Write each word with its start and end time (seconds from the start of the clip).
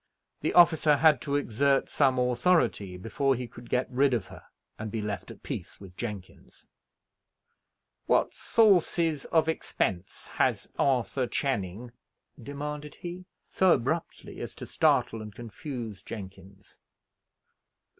The 0.39 0.53
officer 0.53 0.97
had 0.97 1.21
to 1.21 1.35
exert 1.35 1.87
some 1.87 2.17
authority 2.17 2.97
before 2.97 3.35
he 3.35 3.45
could 3.45 3.69
get 3.69 3.85
rid 3.91 4.15
of 4.15 4.29
her, 4.29 4.41
and 4.79 4.89
be 4.89 4.99
left 4.99 5.29
at 5.29 5.43
peace 5.43 5.79
with 5.79 5.95
Jenkins. 5.95 6.65
"What 8.07 8.33
sources 8.33 9.25
of 9.25 9.47
expense 9.47 10.25
has 10.25 10.67
Arthur 10.79 11.27
Channing?" 11.27 11.91
demanded 12.41 12.95
he, 12.95 13.25
so 13.47 13.73
abruptly 13.73 14.39
as 14.39 14.55
to 14.55 14.65
startle 14.65 15.21
and 15.21 15.35
confuse 15.35 16.01
Jenkins. 16.01 16.79